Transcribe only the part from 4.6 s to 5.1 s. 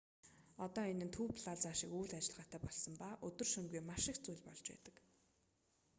байдаг